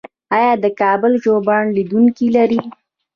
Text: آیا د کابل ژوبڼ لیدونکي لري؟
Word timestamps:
آیا 0.35 0.53
د 0.63 0.65
کابل 0.81 1.11
ژوبڼ 1.23 1.61
لیدونکي 1.75 2.27
لري؟ 2.35 2.59